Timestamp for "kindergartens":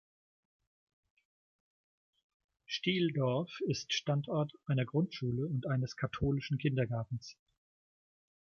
6.57-7.37